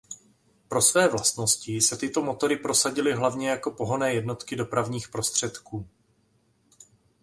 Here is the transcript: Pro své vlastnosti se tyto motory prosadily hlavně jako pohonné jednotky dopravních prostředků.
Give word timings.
Pro 0.67 0.81
své 0.81 1.07
vlastnosti 1.09 1.81
se 1.81 1.97
tyto 1.97 2.21
motory 2.23 2.55
prosadily 2.57 3.13
hlavně 3.13 3.49
jako 3.49 3.71
pohonné 3.71 4.13
jednotky 4.13 4.55
dopravních 4.55 5.09
prostředků. 5.09 5.87